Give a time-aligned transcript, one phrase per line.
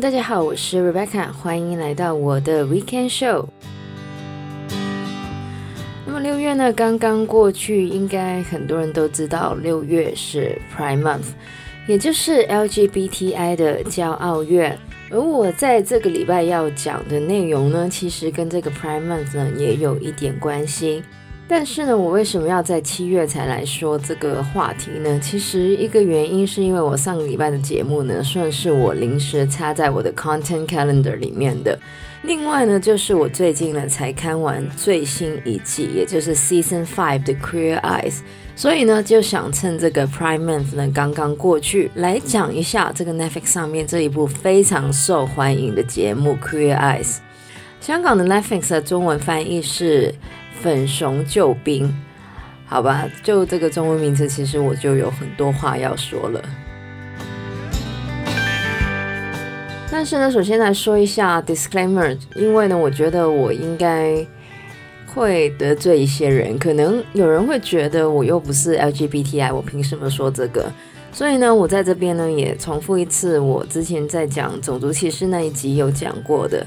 [0.00, 3.46] 大家好，我是 Rebecca，欢迎来到我的 Weekend Show。
[6.04, 11.26] 那么六月呢，刚刚过去，应该很多人都知道，六月是 Pride Month，
[11.86, 14.76] 也就是 LGBTI 的骄傲月。
[15.12, 21.04] 而我在这个礼拜要讲的内容呢，其实跟这个 Pride Month 呢也有一点关系。
[21.46, 25.20] 但是呢，我为什么要在七月才来说这个话题呢？
[25.22, 31.78] 其实一个原因是因为我上个礼拜的节目呢，算是我临时插在我的 content calendar 里面的。
[32.22, 38.20] 另外呢，就是我最近呢才看完最新一季，也就是 Season Five 的 Queer Eyes，
[38.56, 47.18] 所以呢就想趁这个 prime Month 呢刚刚过去，来讲一下这个 Netflix 上面这一部非常受欢迎的节目 Queer Eyes。
[47.82, 50.14] 香港的 Netflix 的中文翻译是。
[50.64, 51.94] 粉熊救兵，
[52.64, 56.42] 好吧，就这个中文名字，其实我就有很多话要说了。
[59.92, 64.26] 但是呢，首先来说一下 disclaimer，因为呢，我觉得我应该
[65.04, 70.72] 会得罪一些人，可能有人会觉得我又不是 LGBTI，我凭什么说这个？
[71.12, 76.66] 所以呢，我在这边呢也重复一次，我之前在讲种族歧视那一集有讲过的。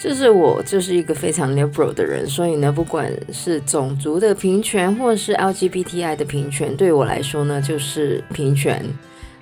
[0.00, 8.82] 就是我就是一个非常 liberal 的人，所以呢，不管是种族的平权，或是 LGBTI 的平权，对我来说呢，就是平权。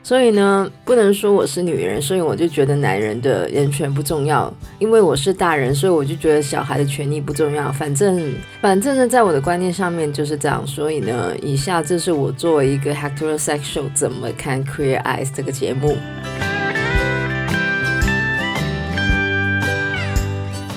[0.03, 4.53] 所以呢，不能说我是女人，所以我就觉得男人的人权不重要。
[4.79, 7.70] 因为我是大人，所以我就觉得小孩的权利不重要。
[7.70, 10.67] 反正，反正呢，在我的观念上面就是这样。
[10.67, 15.97] 所以呢，以下这是我作为一个 heterosexual 怎么看 Queer Eyes 这个节目。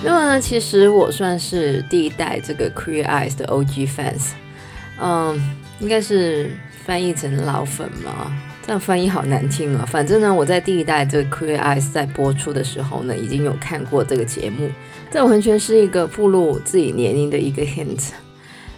[0.04, 4.32] 那么呢，其实我算是第一代这个 Queer Eyes 的 OG fans，
[5.00, 5.40] 嗯，
[5.80, 6.50] 应该是
[6.86, 8.36] 翻译成老粉嘛，
[8.66, 9.86] 这样翻译好难听啊。
[9.88, 14.72] 反正呢，我在第一代这个 Queer Eyes 在播出的时候呢，已经有看过这个节目，
[15.12, 18.10] 这完全是一个暴露自己年龄的一个 hint。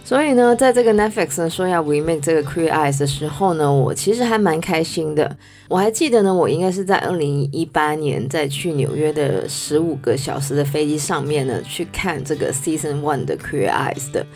[0.04, 5.34] 所以呢，在这个 Netflix 呢说要 remake 这个 Queer Eyes 的时候呢，我其实还蛮开心的。
[5.66, 14.26] 我还记得呢，我应该是在二零一八年在去纽约的十五个小时的飞机上面呢去看这个 Season One 的 Queer Eyes 的。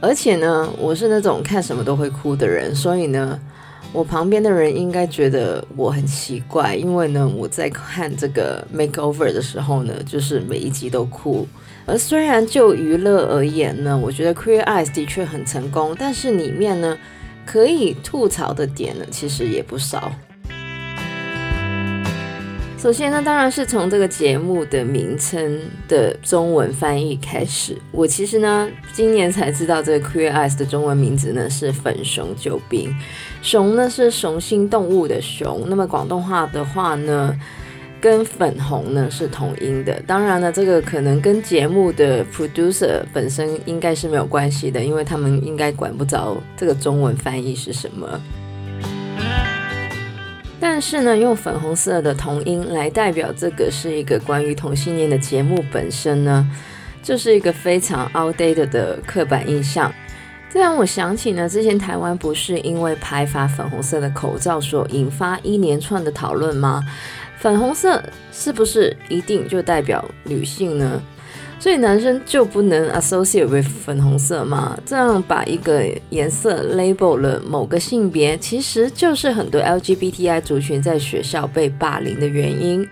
[0.00, 3.38] 而且呢，我是那种看什么都会哭的人，所以呢，
[3.92, 11.46] 我旁边的人应该觉得我很奇怪，因为呢，我在看这个 Makeover 的时候呢，就是每一集都哭。
[11.84, 16.96] 而虽然就娱乐而言呢，我觉得 Queer Eyes 的确很成功，但是里面呢，
[17.44, 20.10] 可以吐槽的点呢，其实也不少。
[22.82, 27.78] 首先呢，当然是从这个节目的名称的中文翻译开始。
[27.92, 32.92] 我其实呢，今年才知道这个 Queer Eyes 的中文名字呢是粉熊救兵。
[33.40, 37.38] 熊呢是雄性动物的熊，那么广东话的话呢，
[38.00, 48.20] 跟粉红呢是同音的，当然呢，这个可能跟节目的 producer 本身应该是没有关系的，因为他们应该管不着这个中文翻译是什么。
[50.74, 56.48] 但是呢，用粉红色的同音来代表这个是一个关于同性恋的节目本身呢，
[57.02, 59.92] 就是一个非常 outdated 的刻板印象。
[60.48, 66.82] 这让我想起呢，之前台湾不是因为派发粉红色的口罩所引发一连串的讨论吗？
[67.36, 68.02] 粉红色
[68.32, 71.02] 是不是一定就代表女性呢？
[71.62, 74.76] 所以男生就不能 associate with 粉红色吗？
[74.84, 82.84] 这样把一个颜色 label 了某个性别，其实就是很多 LGBTI 族群在学校被霸凌的原因。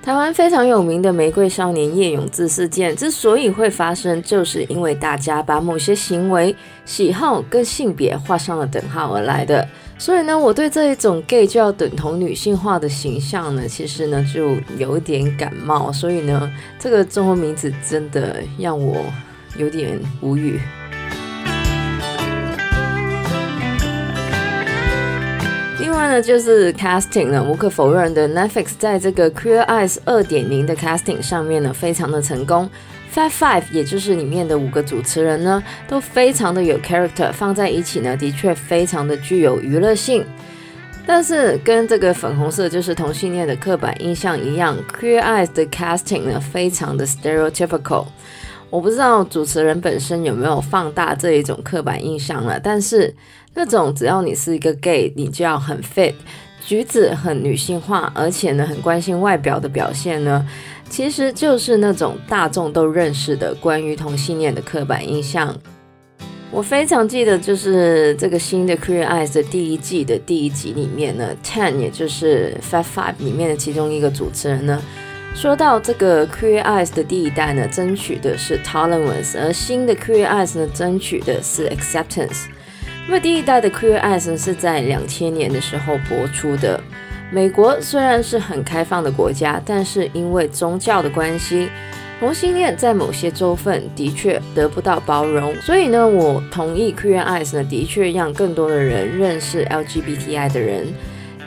[0.00, 6.54] 台湾非常有名的玫瑰少年叶永志事件之所以会发生，就是因为大家把某些行为、
[6.86, 9.68] 喜好跟性别画上了等号而来的。
[9.98, 15.92] 所以呢，我对这一种 gay 就要等同女性化的形象呢，其实呢就有点感冒。
[15.92, 19.04] 所以呢，这个中文名字真的让我
[19.58, 20.58] 有点无语。
[25.98, 32.70] 外呢，就是 casting 呢，无可否认的，Netflix 在这个 Queer Eyes 二点零的 casting 上面呢，非常的成功。
[33.12, 40.24] Fab Five，也就是里面的五个主持人呢，都非常的有 character，放在一起呢，的确非常的具有娱乐性。
[41.04, 48.06] 但是跟这个粉红色就是同性恋的刻板印象一样，Queer Eyes 的 casting 呢，非常的 stereotypical。
[48.70, 53.14] 我不知道主持人本身有没有放大这一种刻板印象了，但是
[53.54, 56.12] 那种只要你是一个 gay，你就要很 fit，
[56.66, 60.46] 举止很女性化，而且呢，很关心外表的表现呢。
[60.90, 65.54] 其实就是那种大众都认识的关于同性恋的刻板印象。
[66.50, 74.80] 我非常记得，就是这个新的《Queer Eyes》的第一季的第一集里面呢，Ten 也就是 Fab Five 里面的其中一个主持人呢，
[75.34, 82.46] 说到这个 Queer Eyes 的第一代呢，争取的是 Tolerance，而新的 Queer Eyes 呢，争取的是 Acceptance。
[83.06, 86.80] 那么第一代的 Queer Eyes 呢，是在两千年的时候播出的。
[87.30, 91.70] 美国虽然是很开放的国家，但是因为宗教的关系，
[92.18, 95.54] 同性恋在某些州份的确得不到包容。
[95.60, 100.88] 所以呢，我同意 Queer Eyes 呢，的确让更多的人认识 LGBTI 的人。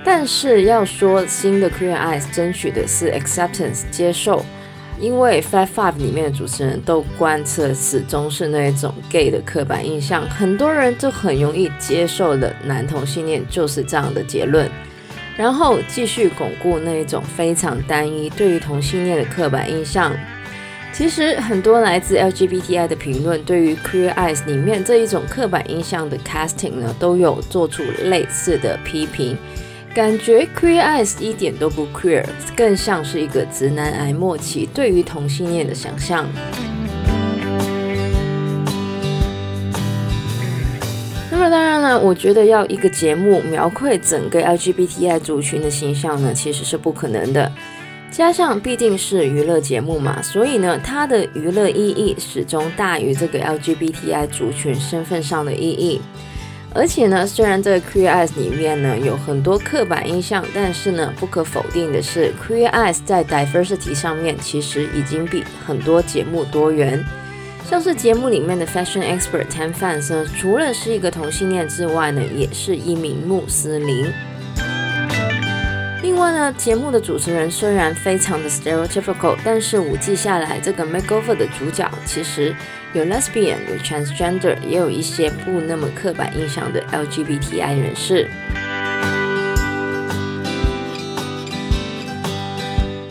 [0.04, 4.44] 但是要说新的 Queer Eye 争取的是 acceptance 接受，
[5.00, 14.68] 因为 Fab Five 里面的主持人都贯彻始终是那一种 gay 的刻板印象，很多人就很容易接受了男同性恋就是这样的结论，
[15.38, 20.12] 然后继续巩固那一种非常单一对于同性恋的刻板印象。
[20.92, 29.38] 其实很多来自 LGBTI 的评论对于 Queer Eye 里面这一种刻板印象的 casting 呢，都有做出类似的批评。
[29.94, 32.24] 感觉 Queer Eyes 一点都不 queer，
[32.56, 36.26] 更像是一个直男癌末期对于同性恋的想象。
[41.30, 47.52] 那么当然了，我觉得要一个节目描绘整个 LGBTI 族群的形象呢，其实是不可能的。
[48.10, 56.00] 加上毕竟是娱乐节目嘛，所以呢，它的娱乐意义始终大于这个 LGBTI 族群身份上的意义。
[56.74, 67.04] 而且呢，虽然这个 Queer Eyes 里面呢有很多刻板印象，但是呢，不可否定的是，Queer Eyes 在 diversity 上面其实已经比很多节目多元。
[67.70, 74.12] 像是节目里面的 Fashion Expert Tam Fans 呢，除了是一个同性恋之外呢，也是一名穆斯林。
[76.22, 82.56] 不过呢，节目的主持人虽然非常的 stereotypical，但是五季下来，这个 Makeover 的主角其实。
[82.94, 88.30] 有 lesbian，有 transgender，也有一些不那么刻板印象的 LGBTI 人士。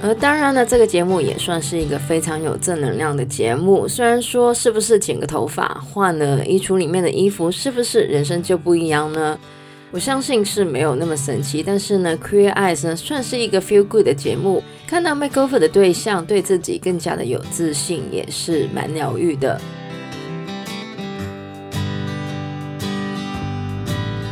[0.00, 3.88] 而当然呢，这个节目也算是一个非常有正能量的节目。
[3.88, 9.36] 虽然说是不是剪个头发，换了衣橱里面的衣服，是不是人生就不一样呢？
[9.90, 11.62] 我相信是没有那么神奇。
[11.62, 14.62] 但是呢，Queer Eyes 呢算是一个 feel good 的节目。
[14.87, 19.60] 看到 makeover 的对象对自己更加的有自信，也是蛮疗愈的。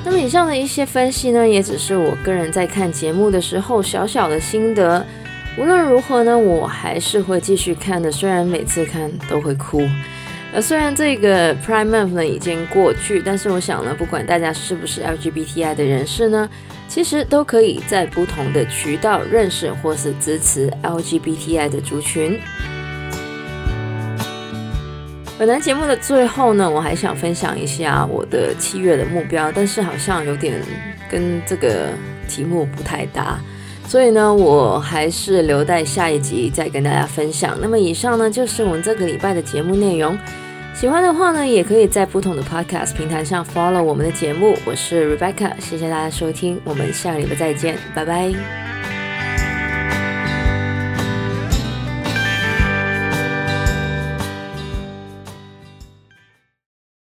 [0.04, 5.04] 那么以上的一些分析呢，也只是我个人在看节目的时候小小的心得。
[5.58, 9.82] 无论如何呢，我还是会继续看的，虽然每次看都会哭。
[10.50, 16.48] 呃，虽然这个 Prime Month 呢已经过去，但是我想呢，不管大家是不是 LGBTI 的人士呢，
[16.88, 22.40] 其实都可以在不同的渠道认识或是支持 LGBTI 的族群。
[25.38, 30.60] 本来节目的最后呢，我还想分享一下我的七月的目标，但是好像有点
[31.10, 31.90] 跟这个
[32.26, 33.38] 题目不太搭，
[33.88, 37.56] 所以呢，我还是留待下一集再跟大家分享。
[37.58, 40.16] 那么以上呢，就是我们这个礼拜的节目内容。
[40.74, 44.54] 喜欢的话呢，也可以在不同的 Podcast 平台上 follow 我们的节目。
[44.66, 48.67] 我是 Rebecca，谢谢大家收听，我们下个礼拜再见，拜拜。